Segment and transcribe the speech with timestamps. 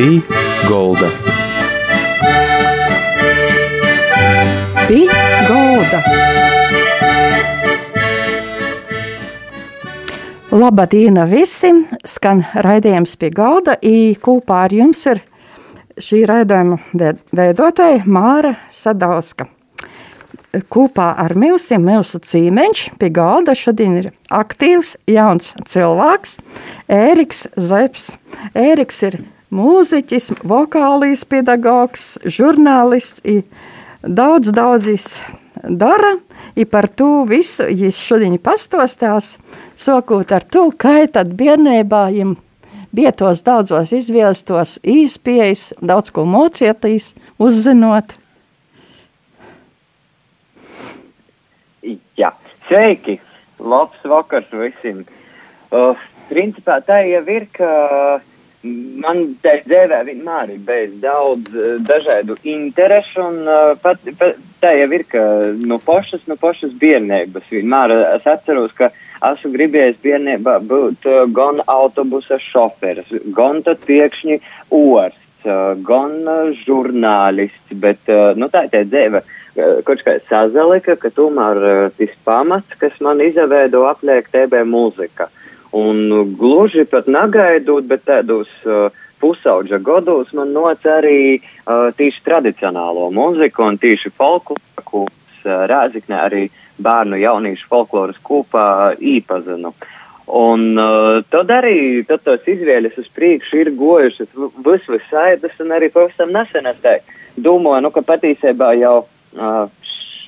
[0.00, 0.22] Pī
[0.64, 1.10] Golda.
[4.88, 5.00] Pī
[5.44, 5.98] Golda.
[10.56, 11.82] Labdien visiem!
[12.08, 13.74] Skan raidījums pie galda.
[13.84, 15.20] I kopā ar jums ir
[16.00, 16.78] šī raidījuma
[17.36, 19.50] veidotāja Māra Sadauska.
[20.72, 26.38] Kopā ar Milsim, Milsu Cīmeņš pie galda šodien ir aktīvs jauns cilvēks
[26.88, 28.08] Ēriks Zeps.
[28.56, 29.18] Ēriks ir
[29.54, 33.22] mūziķis, vokālīs pedagogs, žurnālists,
[34.02, 35.08] daudz, daudzis
[35.62, 36.16] dara,
[36.56, 39.36] i par to visu viņš šodien pastostās,
[39.76, 42.36] sokot ar to, kā tad bērnībā viņam
[42.94, 48.16] bija tos daudzos izvēlestos īspējas, daudz ko mocietīs, uzzinot.
[52.18, 52.32] Jā,
[52.68, 53.20] sveiki!
[53.60, 55.04] Labs vakars visiem!
[55.70, 55.94] Uh,
[56.30, 57.68] principā tā jau ir, ka
[58.62, 64.74] man tā dzīvē vienmēr ir bijis daudz uh, dažādu interešu, un uh, pat, pat tā
[64.76, 65.22] jau ir, ka
[65.64, 68.90] no pašas, no pašas bērnības vienmēr es atceros, ka
[69.30, 74.38] esmu gribējis bērnībā būt gan autobusa šoferis, gan tad piekšņi
[74.76, 75.18] orsts,
[75.88, 76.16] gan
[76.64, 78.00] žurnālists, bet,
[78.36, 79.20] nu tā tā dzīve.
[79.84, 85.28] Kaut kā sazalika, ka tomēr tas pamats, kas man izveido apliek TB mūzika.
[85.76, 88.88] Un gluži pat negaidot, bet tādos uh,
[89.22, 96.18] pusauģa gados man noc arī uh, tīši tradicionālo mūziku un tīši folkloru, kuras uh, Rēziknē
[96.24, 96.44] arī
[96.82, 99.74] bērnu jauniešu folkloras kopā īpazinu.
[100.40, 104.30] Un uh, tad arī tad tos izvēles uz priekšu ir gojušas
[104.66, 106.98] vis visaidas un arī pavisam nesen es tā
[107.38, 109.66] domāju, nu, ka patīsībā jau uh,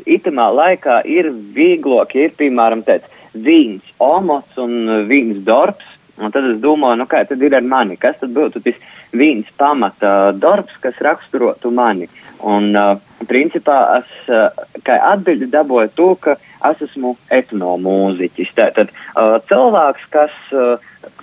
[0.06, 5.88] itamā laikā ir vieglāk, ir, piemēram, tāds vīns omots un vīns darbs,
[6.20, 8.76] Un tad es domāju, nu kā tad ir ar mani, kas tad būtu tas
[9.16, 12.08] viens pamata darbs, kas raksturotu mani.
[12.44, 12.98] Un uh,
[13.30, 14.50] principā es uh,
[14.84, 16.36] kā atbildi dabūju to, ka
[16.68, 18.52] es esmu etnomūziķis.
[18.58, 20.76] Tātad uh, cilvēks, kas uh,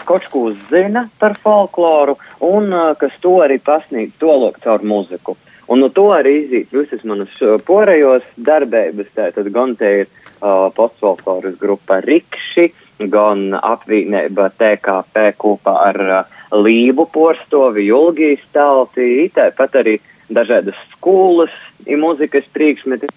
[0.09, 2.17] kaut ko zina par folkloru
[2.49, 5.37] un uh, kas to arī pasniedz tolok caur mūziku.
[5.69, 7.33] Un no to arī iziet visas manas
[7.67, 15.75] porējos darbības, tātad gan te ir uh, postfolkloras grupa Rikši, uh, gan apvienība TKP kopā
[15.87, 19.99] ar uh, Lību porstovi, Julgijas teltī, tāpat arī
[20.33, 21.53] dažādas skolas,
[21.85, 23.07] ir muzikas priekšmeti,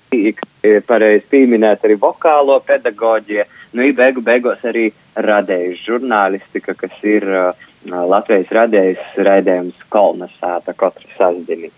[0.87, 7.71] pareizi pieminēt arī vokālo pedagoģiju, nu, ir beigu beigās arī radējuši žurnālistika, kas ir uh,
[7.89, 11.73] Latvijas radējis raidījums Kolnesāta katru sasdini.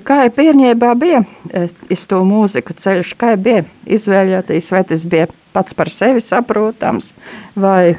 [0.00, 1.18] Kā jau bērnībā bija
[1.92, 7.10] iz to mūziku ceļš, kā bija izvēlēties, vai tas bija pats par sevi saprotams,
[7.52, 7.98] vai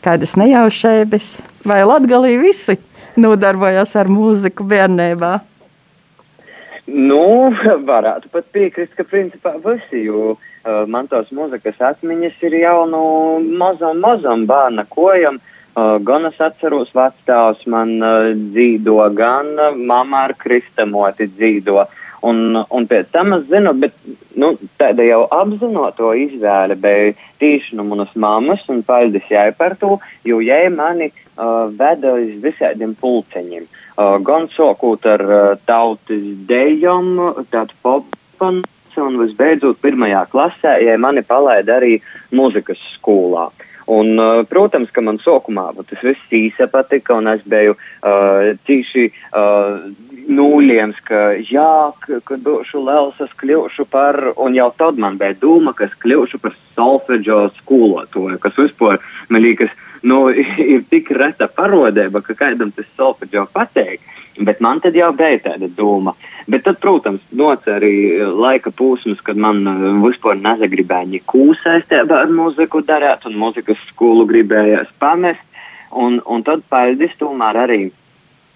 [0.00, 1.28] kādas nejaušības,
[1.68, 2.78] vai latgalī visi
[3.20, 5.34] nodarbojas ar mūziku bērnībā?
[6.88, 7.52] Nu,
[7.84, 13.04] varētu pat piekrist, ka principā visi, jo uh, man tās mūzikas atmiņas ir jau no
[13.60, 15.36] mazam, mazam bērna kojam.
[15.36, 21.86] Uh, gan es atceros, vecāks man uh, dzīvo, gan uh, mamma ar kristamoti dzīvo.
[22.26, 23.94] Un, un pēc tam es zinu, bet
[24.36, 29.96] nu, tāda jau apzinoto izvēle bija tieši no manas mammas, un paldies jai par to,
[30.28, 33.64] jo jai mani uh, veda uz visādiem pulceņiem.
[33.96, 37.16] Uh, gan sokot ar uh, tautas dejom,
[37.54, 38.18] tādu popu,
[39.00, 42.00] un visbeidzot pirmajā klasē, jai mani palaida arī
[42.36, 43.48] muzikas skolā.
[43.48, 48.52] Uh, Un, uh, protams, ka man sākumā tas viss īsa patika, un es biju uh,
[48.68, 49.88] tīši uh,
[50.30, 55.74] nūļiems, ka jā, kad būšu liels, es kļūšu par, un jau tad man bija doma,
[55.74, 60.30] ka es kļūšu par solfeģo skolotāju, kas vispār, man liekas, nu,
[60.74, 64.02] ir tik reta parodēba, ka kādam tas solfeģo pateik.
[64.40, 66.14] Bet man tad jau bija tāda doma.
[66.48, 72.32] Bet tad, protams, nocer arī laika posms, kad man uh, vispār nezagribēja neko saistībā ar
[72.32, 75.42] muziku darīt, un muzikas skolu gribējās pamest.
[75.90, 77.82] Un, un tad paldies tomēr arī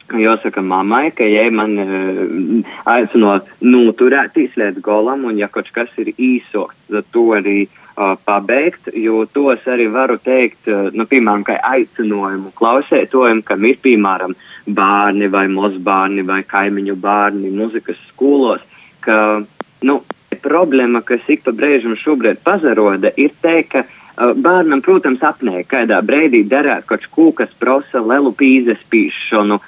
[0.04, 6.12] Jāsaka mammai, ka, ja man uh, aicinot noturēties līdz golam, un ja kaut kas ir
[6.12, 7.83] īsoks, tad to arī uh,
[8.24, 14.34] pabeigt, jo tos arī varu teikt, nu, piemēram, kā aicinājumu klausētojiem, kam ir, piemēram,
[14.66, 18.64] bērni vai mozbērni vai kaimiņu bērni muzikas skolos,
[19.06, 19.44] ka,
[19.86, 20.00] nu,
[20.44, 23.84] problēma, kas ik pa brīžam šobrīd pazaroda, ir te, ka
[24.16, 29.60] bērnam, protams, apnē, kādā brīdī darēt kaut ko, kas prasa lielu pīzes pīšanu,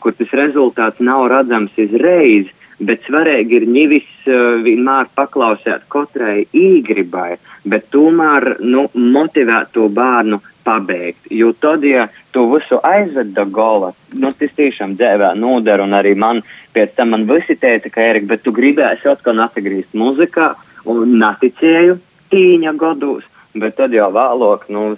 [0.00, 2.50] kur tas rezultāts nav redzams izreiz,
[2.80, 7.36] bet svarīgi ir nevis uh, vienmēr paklausēt katrai īgribai,
[7.68, 11.28] bet tomēr nu, motivēt to bērnu pabeigt.
[11.30, 13.92] Jo tad, ja tu visu aizved do gola.
[14.12, 16.42] Nu, tas tiešām dzēvē noder, un arī man
[16.74, 20.52] pēc tam man visi teica, ka, Erika, bet tu gribēsi atkal atgriezt muzikā,
[20.88, 21.98] un neticēju
[22.32, 23.26] tīņa gados.
[23.60, 24.92] Bet tad jau vēlāk, nu,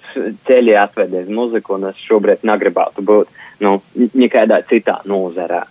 [0.49, 3.31] ceļā atvedies muziku, un es šobrīd negribētu būt,
[3.65, 5.63] nu, nekādā citā nozarē.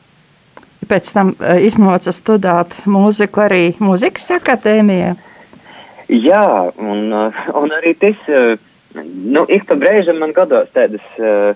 [0.92, 5.16] Pēc tam uh, iznāca studēt mūziku arī mūzikas akadēmijā.
[6.12, 8.20] Jā, un, uh, un arī tas.
[8.28, 8.60] Uh,
[8.96, 11.54] nu, ik pa brīžam man gados tādas uh,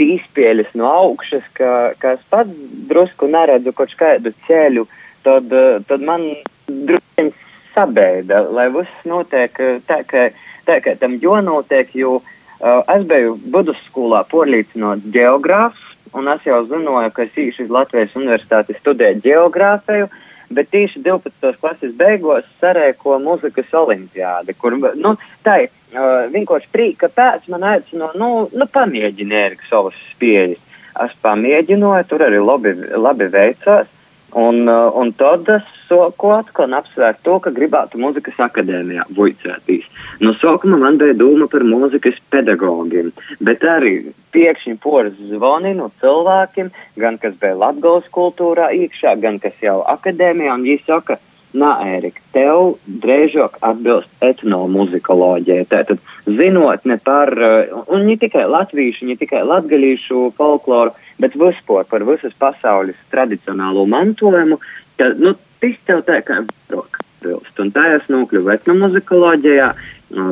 [0.00, 2.50] pīspēļas no augšas, ka, ka es pats
[2.88, 4.86] drusku neredzu kaut kādu ceļu,
[5.22, 5.52] tad,
[5.86, 6.24] tad man
[6.66, 7.28] drusku
[7.76, 9.52] sabeida, lai viss notiek
[9.86, 10.30] tā, ka,
[10.66, 17.10] tā, ka tam jonotiek, jo uh, es biju budusskolā porlīdzinot geogrāfs, un es jau zināju,
[17.14, 20.08] ka es īšu uz Latvijas universitāti studēju geogrāfiju,
[20.56, 21.56] bet tieši 12.
[21.60, 25.16] klases beigās sarēko muzikas olimpiādi, kur, nu,
[25.46, 30.62] tā ir uh, vienkārši prīka pēc man aicino, nu, nu pamēģini Ērika savas spējas.
[31.04, 33.90] Es pamēģināju, tur arī labi, labi veicās.
[34.36, 39.86] Un, uh, un tad es soku atkal apsvērt to, ka gribētu muzikas akadēmijā vuicētīs.
[40.20, 43.14] No sākuma man bija doma par muzikas pedagogiem,
[43.48, 43.94] bet arī
[44.36, 46.68] piekšņi poras zvani no cilvēkiem,
[47.00, 51.16] gan kas bija Latgales kultūrā iekšā, gan kas jau akadēmijā, un viņi saka,
[51.56, 55.64] Nā, Ērika, tev drēžāk atbilst etnomuzikoloģijai.
[55.70, 60.92] Tātad zinotne par, uh, un ne tikai latviešu, ne tikai latgalīšu folkloru,
[61.22, 64.60] bet vispār par visas pasaules tradicionālo mantojumu,
[65.00, 67.58] tad, nu, tas tev tā kā brok atbilst.
[67.58, 69.70] Un tā es nokļuvu etnomuzikoloģijā,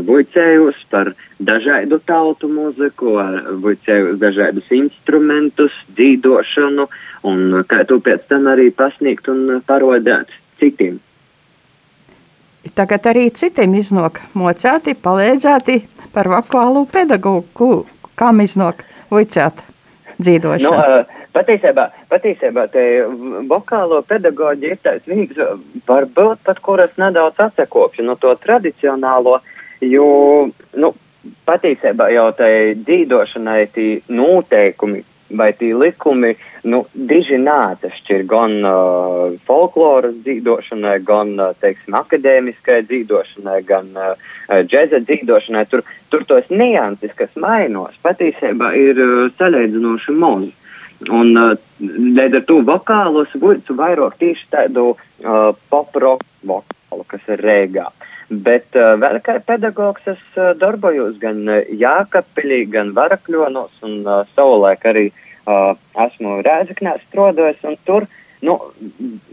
[0.07, 3.17] buļcējos par dažādu tautu muziku,
[3.65, 6.87] buļcējos dažādus instrumentus, dzīdošanu,
[7.25, 10.31] un kā tu pēc tam arī pasniegt un parodēt
[10.61, 11.01] citiem.
[12.73, 15.77] Tagad arī citiem iznāk mocēti, palīdzēti
[16.15, 17.85] par vokālu pedagogu.
[18.17, 19.61] Kam iznāk vicēt
[20.23, 20.73] dzīvošanu?
[20.73, 22.85] Nu, patiesībā, patiesībā te
[23.51, 25.41] vokālo pedagoģi ir tāds vīgs,
[25.89, 29.41] varbūt pat kuras nedaudz atsakopšu no to tradicionālo,
[29.85, 30.09] jo,
[30.79, 30.95] nu,
[31.49, 36.35] patiesībā jau tai dzīvošanai tī noteikumi vai tī likumi,
[36.69, 44.35] nu, diži neatšķir gan uh, folkloras dzīvošanai, gan, uh, teiksim, akadēmiskai dzīvošanai, gan uh,
[44.69, 45.65] džeza dzīvošanai.
[45.73, 50.53] Tur, tur tos nianses, kas mainos, patiesībā ir uh, salīdzinoši mozi.
[51.11, 57.43] Un uh, līdz ar to vokālos būtu vairāk tieši tādu uh, pop-rock vokālu, kas ir
[57.45, 57.89] rēgā.
[58.29, 64.23] Bet uh, vēl kā pedagogs es uh, darbojos gan uh, Jākapilī, gan Varakļonos un uh,
[64.37, 65.75] savulaik arī uh,
[66.07, 68.09] esmu Rēzaknē strādājis, un tur
[68.45, 68.57] nu,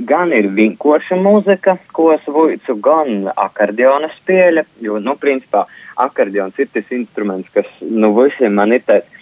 [0.07, 5.65] gan ir vinkoša muzika, ko es vujcu, gan akordeona spēle, jo, nu, principā,
[5.99, 9.20] akordeons ir tas instruments, kas, nu, visiem man ir tāds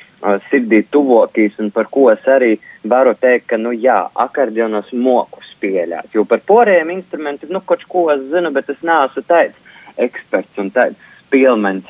[0.50, 6.12] sirdī tuvokīs, un par ko es arī varu teikt, ka, nu, jā, akordeonas moku spēlēt,
[6.16, 9.56] jo par porējiem instrumentiem, nu, kaut ko es zinu, bet es neesmu tāds
[10.00, 11.88] eksperts un tāds spēlmens,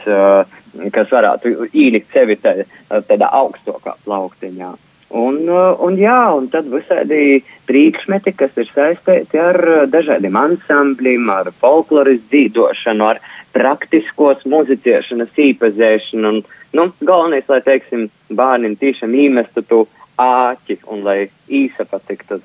[0.93, 2.67] kas varētu īlikt sevi tādā,
[3.07, 4.75] tādā augstākā plauktiņā.
[5.09, 9.57] Un, un jā, un tad visādi priekšmeti, kas ir saistīti ar
[9.89, 13.21] dažādiem ansambļiem, ar folkloras dzīvošanu, ar
[13.57, 16.33] praktiskos muzicēšanas īpazēšanu.
[16.35, 16.43] Un,
[16.73, 19.85] nu, galvenais, lai, teiksim, bērniem tiešām īmestu to
[20.19, 22.39] āķi un lai īsa patiktu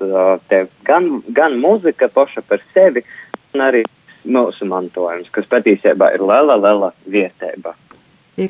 [0.49, 3.03] tev gan, gan muzika paša par sevi,
[3.53, 3.83] gan arī
[4.25, 7.75] mūsu mantojums, kas patiesībā ir liela, liela vietēba.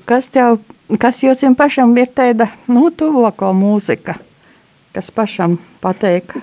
[0.05, 0.59] Kas, tev,
[1.01, 4.15] kas jums pašam ir tāda nu, tuvāko mūzika,
[4.95, 6.37] kas pašam patīk?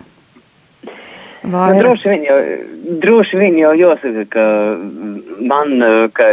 [1.43, 2.37] Nu, droši, vien jau,
[3.03, 4.45] droši vien jau jāsaka, ka
[5.43, 5.75] man,
[6.15, 6.29] ka,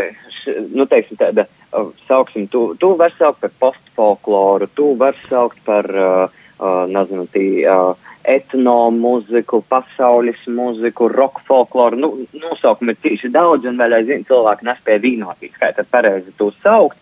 [0.70, 1.48] nu, teiksim, tāda,
[2.08, 7.46] sauksim, tu, tu var saukt par postfolkloru, tu var saukt par, uh, uh, nezinu, tī,
[7.70, 7.94] uh,
[8.30, 12.00] etnomūziku, pasaules mūziku, rock folkloru.
[12.00, 12.10] Nu,
[12.42, 16.98] nosaukumi ir tieši daudz, un vēl aizvien cilvēki nespēja vienotīt, kā tad pareizi to saukt.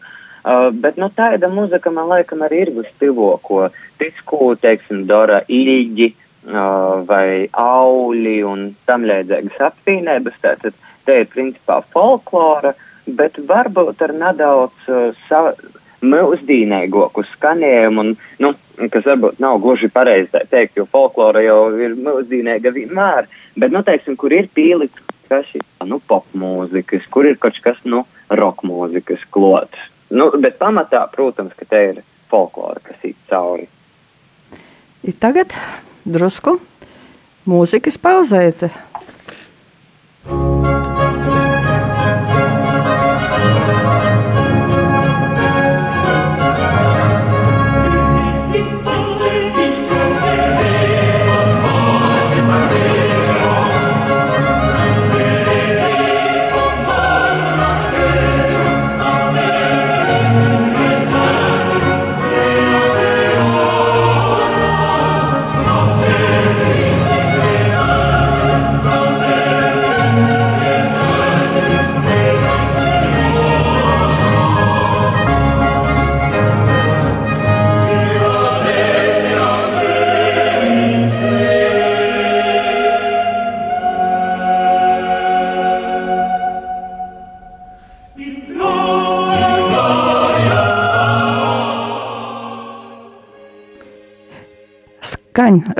[0.47, 3.67] Uh, bet nu, tāda mūzika man laikam arī ir vistuvāko.
[3.99, 10.37] Tisku, teiksim, Dora Ilģi uh, vai Auli un tam līdzīgas apvienības.
[10.45, 12.75] Tātad te ir principā folklora,
[13.07, 15.51] bet varbūt ar nedaudz uh, sa
[16.05, 18.51] mūsdīnīgāku skanējumu, un, nu,
[18.93, 24.17] kas varbūt nav gluži pareizi teikt, jo folklora jau ir mūsdīnīga vienmēr, bet, nu, teiksim,
[24.19, 29.89] kur ir pielikts, kas ir, nu, popmūzikas, kur ir kaut kas, nu, rokmūzikas klots.
[30.13, 33.67] Nu, bet pamatā, protams, ka te ir folklora, kas ir cauri.
[35.07, 35.55] I tagad
[36.07, 36.57] drusku
[37.47, 38.71] mūzikas pauzēta.
[40.27, 40.76] skan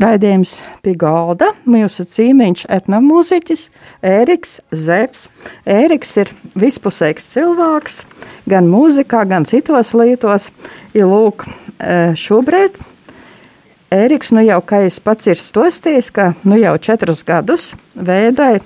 [0.02, 1.52] raidījums pie galda.
[1.68, 3.64] Mūsu cīmiņš etnomūziķis
[4.06, 5.32] Ēriks Zepsi.
[5.68, 8.04] Ēriks ir vispusīgs cilvēks,
[8.50, 10.52] gan mūzikā, gan citos lietos.
[10.98, 11.48] Ja lūk,
[11.80, 12.78] e, šobrīd
[13.94, 18.58] Ēriks, nu jau kā es pats ir stosties, ka nu jau četrus gadus veidai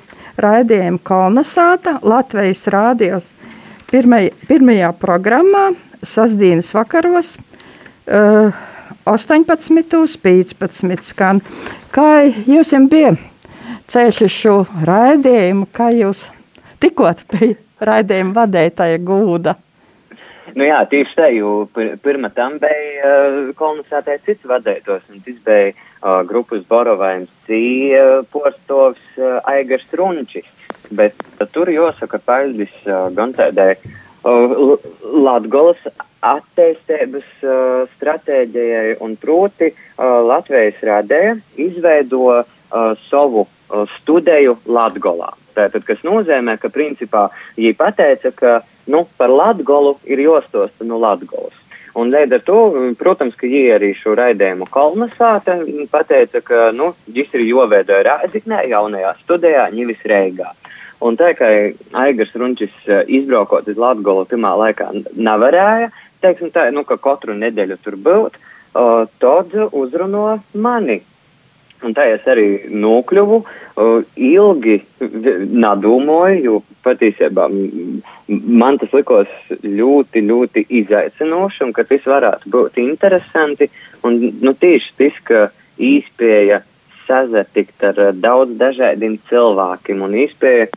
[0.42, 3.32] raidījumu Kolnasāta Latvijas rādījos
[3.92, 5.72] pirmaj, pirmajā programmā
[6.02, 7.36] sasdienas vakaros.
[8.10, 8.50] Uh,
[9.05, 11.41] 18, 15 skan.
[11.93, 13.15] Kā jums bija
[13.91, 14.55] ceļš uz šo
[14.88, 16.29] raidījumu, kā jūs
[16.81, 19.58] tikot pie raidījuma vadītāja gūda?
[20.51, 25.38] Nu jā, tieši tā, jo pir, pirmā tam bija uh, kolonizētais cits vadētos, un tas
[25.46, 27.62] bija uh, grupas Borovājums C
[27.96, 30.50] uh, postovs uh, Aigars Runčis.
[30.91, 35.82] Bet uh, tur jāsaka, paļģis uh, gan tādai uh, Latgolas
[36.22, 42.44] attīstības uh, stratēģijai un proti uh, Latvijas rādēja izveido uh,
[43.10, 45.32] savu uh, studiju Latgolā.
[45.58, 48.54] Tātad, kas nozīmē, ka principā viņi pateica, ka
[48.88, 51.58] nu, par Latgolu ir jostosta no Latgolas.
[51.98, 52.60] Un līdz ar to,
[53.00, 55.58] protams, ka viņi arī šo raidījumu kolonizēta,
[55.92, 60.54] pateica, ka, nu, šis ir joveidoja Rāziknē, jaunajā studijā, Ņivis Reigā.
[61.01, 61.50] Un tā kā
[62.03, 65.89] Aigars Runčis uh, izbraukot uz Latgolu pirmā laikā nevarēja,
[66.22, 71.01] teiksim tā, nu, ka katru nedēļu tur būt, uh, tad uzruno mani.
[71.81, 77.48] Un tā es arī nokļuvu, uh, ilgi nedomāju, jo patiesībā
[78.29, 79.31] man tas likās
[79.65, 83.72] ļoti, ļoti izaicinoši un ka tas varētu būt interesanti.
[84.05, 85.48] Un, nu, tieši tas, ka
[85.81, 86.62] īspēja
[87.12, 90.70] sazatikt ar daudz dažādiem cilvēkiem un īspēja,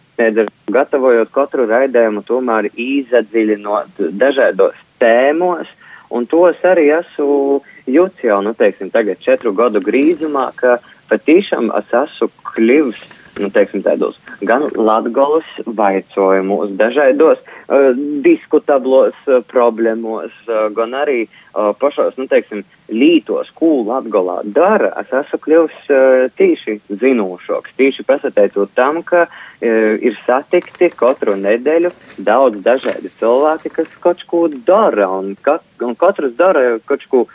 [0.74, 5.70] gatavojot katru raidījumu, tomēr izadziļinot dažādos tēmos,
[6.14, 7.60] un tos arī esmu
[7.90, 10.78] jūts jau, nu, teiksim, tagad četru gadu grīzumā, ka
[11.10, 17.90] patīšām es esmu kļuvis nu, teiksim, tādos gan latgolas vaicojumos, dažādos uh,
[18.24, 25.12] diskutablos uh, problēmos, uh, gan arī uh, pašos, nu, teiksim, lītos, ko latgolā dara, es
[25.22, 29.30] esmu kļuvis uh, tīši zinošoks, tīši pasateicot tam, ka uh,
[29.64, 31.94] ir satikti katru nedēļu
[32.26, 37.26] daudz dažādi cilvēki, kas kaut ko dara, un, kat, un katrs dara kaut ko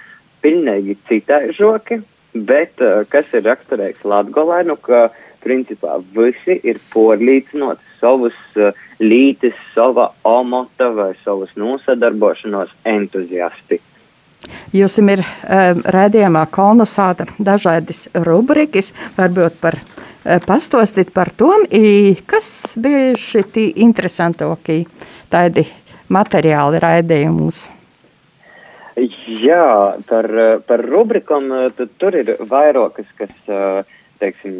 [0.43, 1.99] pilnīgi citai žoki,
[2.33, 8.73] bet uh, kas ir raksturīgs latgolai, nu, ka uh, principā visi ir porlīdzinot savus uh,
[8.99, 13.79] lītis, sava omota vai savus nosadarbošanos entuziasti.
[14.73, 21.51] Jums ir um, redzējumā kolonizēta dažādas rubrikas, varbūt par uh, pastostīt par to,
[22.29, 24.83] kas bija šī interesantākie
[25.31, 25.67] tādi
[26.09, 27.67] materiāli raidījumus.
[28.99, 30.27] Jā, par,
[30.67, 31.45] par rubrikam
[32.01, 33.85] tur ir vairākas, kas uh,
[34.21, 34.53] teiksim,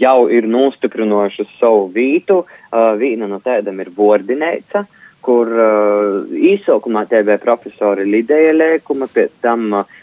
[0.00, 2.44] jau ir nostiprinojušas savu vītu.
[2.44, 4.84] Uh, viena no tādām ir Vordinēca,
[5.24, 9.96] kur uh, īsākumā te bija profesori Lideja Lēkuma, pēc tam uh,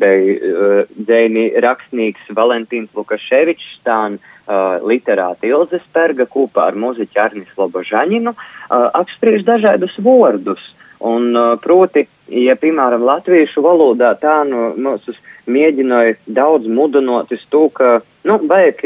[0.00, 7.54] bija uh, dzēni rakstnieks Valentīns Lukaševičs, tān uh, literāti Ilze Sperga kopā ar muziķi Arnis
[7.58, 10.72] Lobožaņinu uh, apspriež dažādus vārdus.
[11.00, 15.12] Un, uh, proti, ja, piemēram, latviešu valodā tā nu, mūsu
[15.46, 18.80] mēģināja daudz mudinot uz to, ka Nu, vajag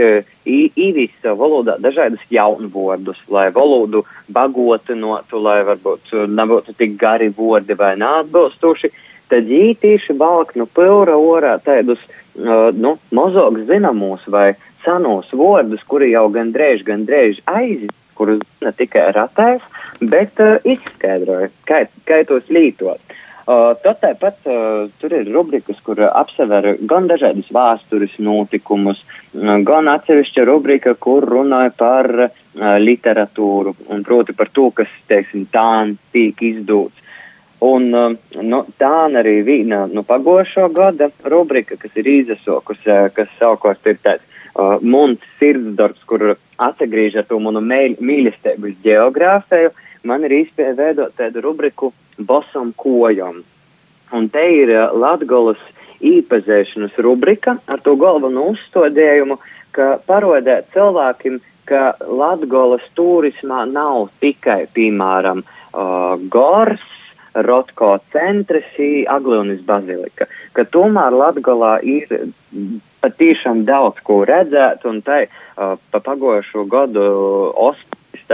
[0.45, 8.91] īvīst valodā dažādus jaunvārdus, lai valodu bagotinotu, lai varbūt nebūtu tik gari vārdi vai neatbilstoši.
[9.31, 9.49] Tad
[9.81, 12.03] tieši valk no pilra orā tādus
[12.35, 14.51] nu, mazāk zināmus vai
[14.85, 19.65] senos vārdus, kuri jau gandrīz, gandrīz aiziet, kurus ne tikai ratēs,
[20.01, 23.01] bet uh, izskaidroja, kā, kā tos lītot.
[23.01, 23.30] Uh,
[23.83, 29.01] tad tāpat uh, tur ir rubrikas, kur apsever gan dažādus vēstures notikumus,
[29.35, 32.31] uh, gan atsevišķa rubrika, kur runāja par uh,
[32.79, 35.71] literatūru un proti par to, kas, teiksim, tā
[36.13, 36.97] tiek izdots.
[37.65, 43.33] Un uh, nu, tā arī viena nu, pagošo gada rubrika, kas ir izasokus, uh, kas
[43.41, 49.75] savukārt ir tāds uh, muns sirdsdarbs, kur atgriež ar to manu mīlestību uz geogrāfiju.
[49.75, 53.43] Uh, man ir īspēja veidot tādu rubriku Bosam kojam.
[54.13, 55.61] Un te ir uh, Latgolas
[56.01, 59.39] īpazēšanas rubrika ar to galveno uzstādījumu,
[59.77, 61.39] ka parodēt cilvēkiem,
[61.69, 66.87] ka Latgolas turismā nav tikai, piemēram, uh, gors,
[67.31, 68.73] Rotko centrs,
[69.07, 70.27] Aglionis bazilika,
[70.57, 72.11] ka tomēr Latgolā ir
[73.05, 77.05] patiešām daudz ko redzēt, un tai uh, pa pagojušo gadu
[77.55, 78.27] Ospis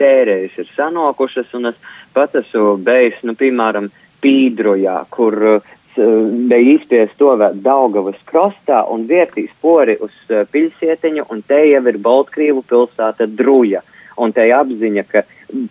[0.00, 7.16] sērijas ir sanokušas, un es pats esmu bijis, nu, piemēram, Pīdrojā, kur uh, bija izspiest
[7.18, 10.12] to vēl Daugavas krastā un vērtīs pori uz
[10.52, 13.82] pilsētiņu, un te jau ir Baltkrievu pilsēta Druja.
[14.20, 15.22] Un te apziņa, ka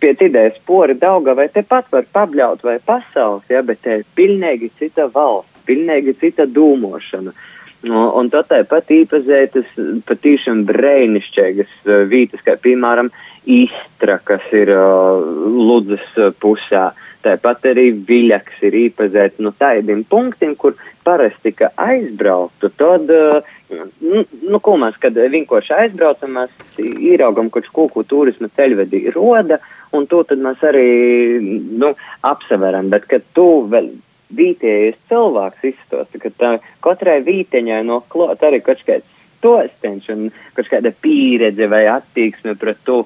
[0.02, 5.06] pie tidējas pori Daugavai tepat var pabļaut vai pasaules, ja, bet te ir pilnīgi cita
[5.14, 7.30] valsts, pilnīgi cita dūmošana.
[7.30, 7.46] Un,
[7.88, 9.76] un tad tāpat īpazētas
[10.08, 11.76] patīšām brēnišķīgas
[12.10, 13.12] vītas, kā piemēram
[13.48, 16.04] Istra, kas ir uh, Ludzas
[16.42, 16.90] pusē.
[16.90, 23.50] Uh, Tāpat arī viļaks ir īpazīts no tādiem punktiem, kur parasti, ka aizbrauktu, tad, eh,
[24.00, 29.60] nu, nu ko mēs, kad vienkārši aizbraucam, mēs ieraugam, kurš kūku turisma ceļvedī roda,
[29.92, 30.86] un to tad mēs arī,
[31.82, 31.92] nu,
[32.24, 33.92] apseveram, bet, kad tu vēl
[34.36, 36.52] vītējies cilvēks izstosta, ka tā
[36.84, 39.06] katrai vīteņai no klāt arī kaut kāds
[39.40, 43.02] stosteņš un kaut kāda pieredze vai attieksme pret to.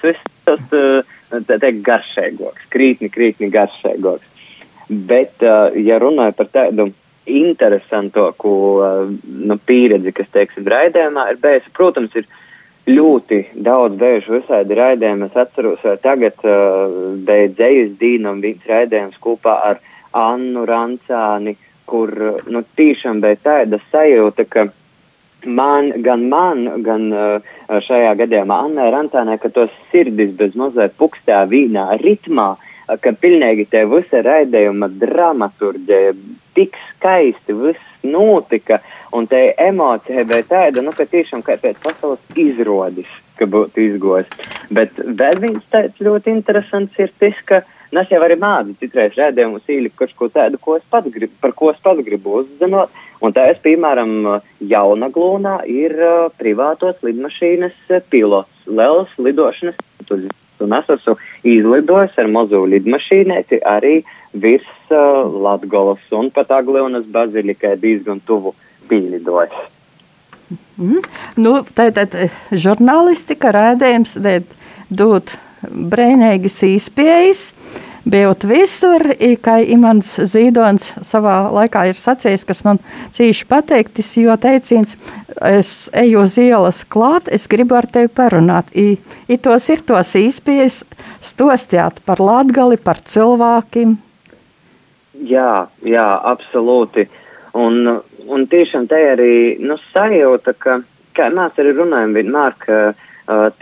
[0.00, 0.16] Tas,
[0.48, 1.04] tas, uh,
[1.48, 4.46] tā teikt, garšīgāks, krītni, krītni garšīgāks.
[4.88, 6.90] Bet, uh, ja runāju par tādu
[7.30, 12.26] interesantāku uh, nu, pieredzi, kas, teiksim, raidījumā ir bijusi, protams, ir
[12.90, 15.28] ļoti daudz bēžu visādi raidījumi.
[15.28, 19.82] Es atceros, vai tagad uh, bija dzējas dīnam viens raidījums kopā ar
[20.16, 21.56] Annu Rancāni,
[21.90, 22.12] kur,
[22.46, 24.66] nu, tīšām bija tāda sajūta, ka
[25.46, 27.52] man, gan man, gan uh,
[27.86, 33.68] šajā gadījumā Annai Rantānai, ka tos sirdis bez mazliet pukstā vīnā ritmā, uh, ka pilnīgi
[33.70, 36.14] te visa raidījuma dramaturģija
[36.58, 38.80] tik skaisti viss notika,
[39.14, 44.30] un te emocija bija tāda, nu, ka tiešām kā pēc pasaules izrodis, ka būtu izgojis.
[44.70, 48.76] Bet vēl viens tāds ļoti interesants ir tas, ka uh, Un es jau arī mācu
[48.78, 52.36] citreiz rēdījumus īli kaut ko tādu, ko es pats gribu, par ko es pats gribu
[52.42, 52.92] uzzināt.
[53.20, 54.12] Un tā es, piemēram,
[54.70, 57.74] Jaunaglūnā ir uh, privātos lidmašīnas
[58.12, 59.76] pilots, liels lidošanas
[60.06, 60.38] pilots.
[60.60, 61.16] Un es esmu
[61.48, 64.00] izlidojis ar mazu lidmašīnēti arī
[64.32, 68.54] virs uh, Latgolas un pat Aglionas bazilikai diezgan tuvu
[68.90, 69.60] pīlidojis.
[70.80, 71.02] Mm.
[71.40, 72.16] Nu, tātad
[72.50, 74.16] žurnālistika rādījums
[74.90, 75.34] dod
[75.68, 77.46] brīvīgas izpējas.
[78.10, 79.02] Bijot visur,
[79.44, 82.78] kā Imants Zīdons savā laikā ir sacījis, kas man
[83.12, 84.96] cīši pateiktis, jo teicīns,
[85.44, 88.72] es eju uz ielas klāt, es gribu ar tevi parunāt.
[88.72, 88.96] I,
[89.28, 90.80] i tos ir tos īspējas
[91.20, 93.98] stostjāt par latgali, par cilvēkiem.
[95.28, 95.52] Jā,
[95.84, 97.04] jā, absolūti.
[97.60, 98.00] Un,
[98.32, 100.80] un tiešām te arī, nu, sajūta, ka,
[101.12, 103.06] kā mēs arī runājam vienmēr, ka Uh,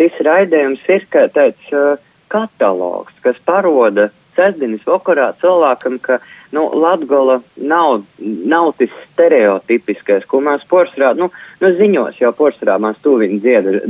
[0.01, 1.99] tas raidījums ir kā tāds uh,
[2.33, 6.21] katalogs, kas paroda sestdienas vakarā cilvēkam, ka
[6.55, 11.31] nu, Latgola nav, nav tas stereotipiskais, ko mēs porcelā, nu,
[11.63, 13.43] nu ziņos jau porcelā mēs tūviņi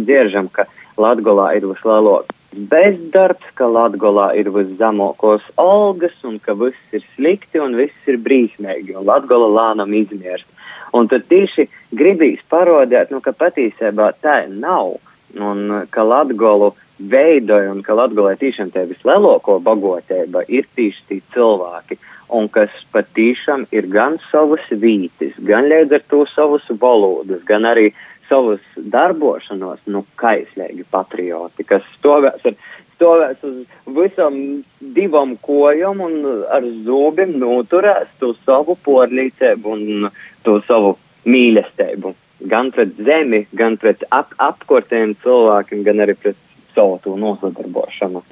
[0.07, 0.67] dzieržam, ka
[0.99, 7.77] Latgolā ir vislielākais bezdarbs, ka Latgolā ir viszemākos algas un ka viss ir slikti un
[7.77, 10.49] viss ir brīsmīgi un Latgola lānam izmierst.
[10.97, 14.97] Un tad tieši gribīs parodēt, nu, ka patiesībā tā nav
[15.45, 21.21] un uh, ka Latgolu veidoja un ka Latgolē tiešām te vislielāko bagotēba ir tieši tie
[21.35, 21.99] cilvēki,
[22.35, 27.93] un kas patīšām ir gan savas vītis, gan līdz ar to savas valodas, gan arī
[28.29, 32.59] savas darbošanos, nu, kaislīgi patrioti, kas stovēs ar
[32.99, 33.59] stovēs uz
[33.95, 34.39] visam
[34.81, 36.17] divam kojam un
[36.51, 40.09] ar zobiem noturēs to savu porlīcēbu un
[40.43, 46.39] to savu mīlestību gan pret zemi, gan pret ap apkortiem cilvēkiem, gan arī pret
[46.75, 48.23] savu to nosadarbošanu.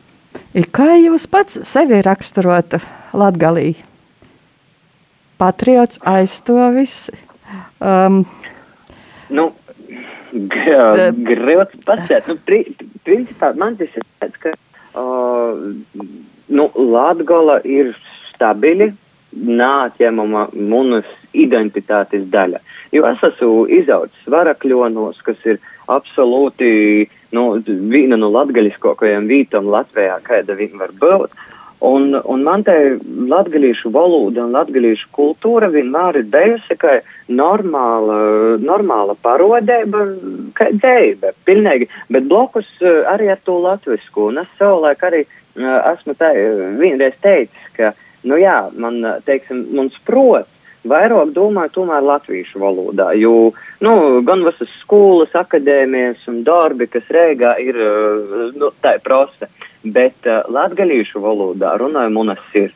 [0.76, 2.80] Kā jūs pats sevi raksturotu
[3.16, 3.74] latgalī?
[5.40, 7.10] Patriots aizstovis.
[7.80, 8.22] Um,
[9.28, 9.50] nu,
[10.32, 12.30] grūti pateikt.
[12.30, 12.62] Nu, pri,
[13.04, 14.54] principā man tas ir tāds, ka
[14.96, 17.92] uh, nu, Latgola ir
[18.32, 18.92] stabili,
[19.36, 21.08] neatņemama manas
[21.44, 22.62] identitātes daļa.
[22.94, 25.60] Jo es esmu izaudzis varakļonos, kas ir
[25.92, 26.70] absolūti
[27.36, 27.44] nu,
[27.90, 31.36] viena no latgaļiskākajām vītām Latvijā, kāda viņa var būt.
[31.84, 32.74] Un, un man te
[33.28, 36.94] latgalīšu valoda un latgalīšu kultūra vienmēr ir bijusi kā
[37.28, 38.16] normāla,
[38.62, 40.06] normāla parodēba,
[40.56, 44.30] kā dzēba, pilnīgi, bet blokus eh, arī ar to latvisku.
[44.30, 46.32] Un es savulaik arī eh, esmu tā,
[46.80, 47.92] vienreiz teicis, ka,
[48.24, 50.48] nu jā, man, teiksim, mums prot
[50.90, 53.52] vairāk domāju tomēr latviešu valodā, jo,
[53.84, 53.92] nu,
[54.26, 59.50] gan visas skolas, akadēmijas un darbi, kas Rēgā ir, eh, nu, tā ir prosa,
[59.86, 62.74] bet uh, latgalīšu valodā runāju manas sirds.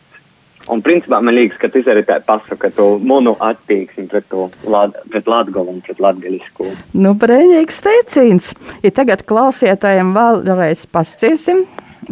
[0.69, 4.93] Un, principā, man liekas, ka tas arī tā pasaka to monu attieksmi pret to lad,
[5.11, 6.67] pret latgalu un pret latgaļisku.
[7.01, 8.51] Nu, brēņīgs teicīns.
[8.85, 11.65] Ja tagad klausietajiem vēlreiz pasciesim,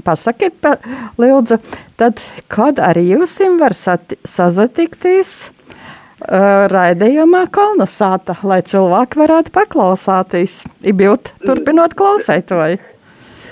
[0.06, 0.78] pasakiet, pa,
[1.20, 1.61] Lūdzu,
[2.00, 5.37] tad, kad arī jūs var satikties?
[6.18, 12.78] Raidījumā Kalnasāta, lai cilvēki varētu paklausāties, ibjūt turpinot klausētoju.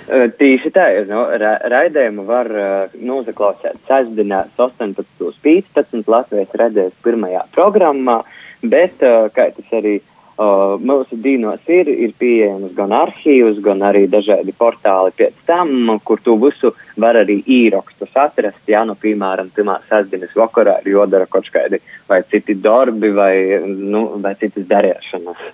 [0.07, 1.09] Tīši tā ir.
[1.11, 6.05] Nu, ra raidījumu var uh, noklausīt sestdienās 18.15.
[6.07, 8.21] Latvijas redzēs pirmajā programmā,
[8.63, 9.97] bet, uh, kā tas arī
[10.37, 16.21] uh, mūsu dīnos ir, ir pieejams gan arhīvs, gan arī dažādi portāli pēc tam, kur
[16.25, 21.49] tu visu var arī īrakstus atrast, ja, nu, piemēram, pirmā sestdienas vakarā ir jodara kaut
[21.53, 23.35] kādi vai citi darbi vai,
[23.67, 25.45] nu, vai citas darīšanas.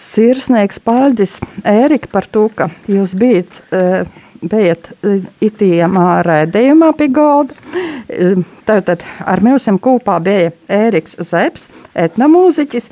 [0.00, 4.06] Sirsnīgs paldies, Ērika, par to, ka jūs bijat, eh,
[4.42, 7.56] bijat eh, itījumā raidījumā pie galda.
[8.08, 12.90] Eh, tātad ar mums kopā bija Ēriks Zeps, etnomūziķis,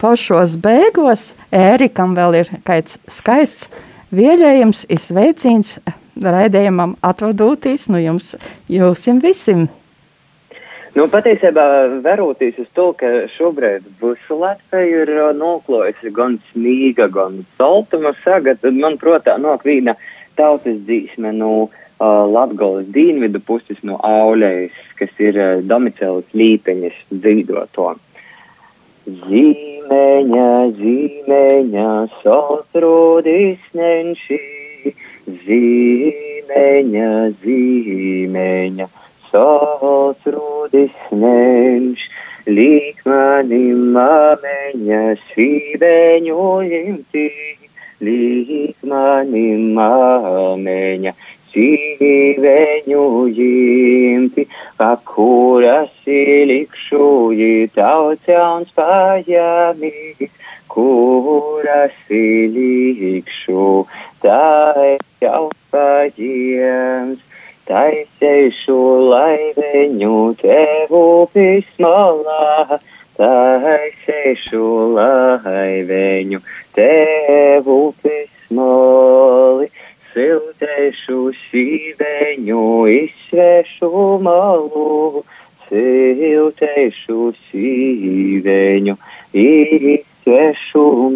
[0.00, 3.70] pašos beigos Ērikam vēl ir kāds skaists
[4.14, 5.78] vieļējums, izveicīns
[6.22, 8.34] raidījumam atvadūtīs, nu jums,
[8.68, 9.66] jums visiem.
[10.96, 11.62] Nu, patiesībā,
[12.00, 18.54] veroties uz to, ka šobrīd visu Latviju ir uh, noklojusi gan snīga, gan saltuma saga,
[18.62, 19.92] tad man prātā nāk viena
[20.38, 21.70] tautas dzīsme no uh,
[22.30, 27.94] Latgolas dīnvidu puses no Auļejas, kas ir uh, domicēlas līpeņas dzīvoto.
[29.06, 30.46] Zīmeņa,
[30.80, 31.88] zīmeņa,
[32.20, 34.40] sotrūdis nenšī,
[35.46, 37.10] zīmeņa,
[37.42, 38.88] zīmeņa
[39.36, 42.04] savs rudis ņemš,
[42.46, 43.64] līk mani
[43.96, 45.95] māmeņa svībeņu
[87.04, 88.96] siltēšu sīveņu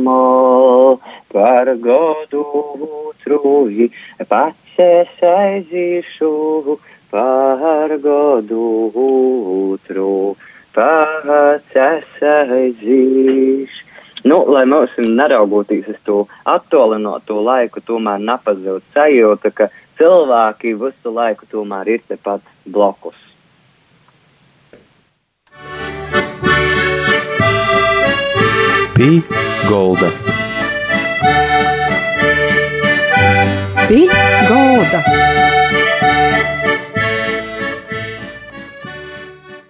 [0.04, 1.00] malu,
[1.32, 2.44] par godu
[3.24, 3.90] trūji
[4.28, 6.78] pats es aizīšu
[7.10, 10.36] par godu otru,
[10.74, 13.86] pats es aizīšu.
[14.22, 21.48] Nu, lai mums neraugoties uz to attālināto laiku, tomēr nepazūd sajūta, ka cilvēki visu laiku
[21.48, 23.29] tomēr ir tepat blokus.
[29.00, 29.22] Pī
[29.66, 30.08] Golda.
[33.88, 34.00] Pī
[34.46, 35.00] Golda.